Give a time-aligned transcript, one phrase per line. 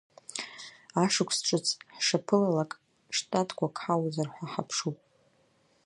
[1.03, 2.71] Ашықәс ҿыц ҳшаԥылалак,
[3.15, 4.97] штатқәак ҳауазар ҳәа ҳаԥшуп.